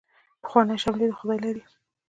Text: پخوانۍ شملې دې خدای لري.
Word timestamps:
پخوانۍ 0.43 0.77
شملې 0.83 1.05
دې 1.09 1.15
خدای 1.19 1.39
لري. 1.45 1.63